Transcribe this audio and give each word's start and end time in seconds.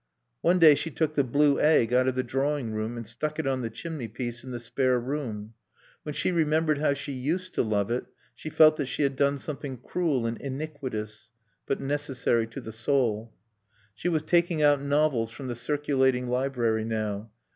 One 0.41 0.57
day 0.57 0.73
she 0.73 0.89
took 0.89 1.13
the 1.13 1.23
blue 1.23 1.59
egg 1.59 1.93
out 1.93 2.07
of 2.07 2.15
the 2.15 2.23
drawing 2.23 2.73
room 2.73 2.97
and 2.97 3.05
stuck 3.05 3.37
it 3.37 3.45
on 3.45 3.61
the 3.61 3.69
chimney 3.69 4.07
piece 4.07 4.43
in 4.43 4.49
the 4.49 4.59
spare 4.59 4.99
room. 4.99 5.53
When 6.01 6.15
she 6.15 6.31
remembered 6.31 6.79
how 6.79 6.95
she 6.95 7.11
used 7.11 7.53
to 7.53 7.61
love 7.61 7.91
it 7.91 8.05
she 8.33 8.49
felt 8.49 8.77
that 8.77 8.87
she 8.87 9.03
had 9.03 9.15
done 9.15 9.37
something 9.37 9.77
cruel 9.77 10.25
and 10.25 10.41
iniquitous, 10.41 11.29
but 11.67 11.79
necessary 11.79 12.47
to 12.47 12.59
the 12.61 12.71
soul. 12.71 13.31
She 13.93 14.09
was 14.09 14.23
taking 14.23 14.63
out 14.63 14.81
novels 14.81 15.29
from 15.29 15.45
the 15.49 15.55
circulating 15.55 16.27
library 16.27 16.83
now. 16.83 17.29